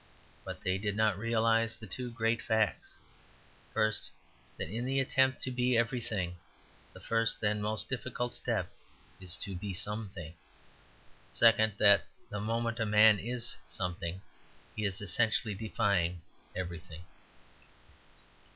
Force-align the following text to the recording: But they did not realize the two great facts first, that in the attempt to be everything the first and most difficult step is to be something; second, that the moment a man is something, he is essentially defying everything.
But 0.43 0.63
they 0.63 0.79
did 0.79 0.95
not 0.95 1.15
realize 1.15 1.75
the 1.77 1.85
two 1.85 2.09
great 2.09 2.41
facts 2.41 2.95
first, 3.71 4.09
that 4.57 4.67
in 4.67 4.83
the 4.83 4.99
attempt 4.99 5.43
to 5.43 5.51
be 5.51 5.77
everything 5.77 6.37
the 6.91 6.99
first 6.99 7.43
and 7.43 7.61
most 7.61 7.87
difficult 7.87 8.33
step 8.33 8.71
is 9.19 9.37
to 9.37 9.53
be 9.55 9.75
something; 9.75 10.33
second, 11.31 11.73
that 11.77 12.01
the 12.31 12.39
moment 12.39 12.79
a 12.79 12.85
man 12.87 13.19
is 13.19 13.57
something, 13.67 14.23
he 14.75 14.85
is 14.85 15.01
essentially 15.01 15.53
defying 15.53 16.23
everything. 16.55 17.03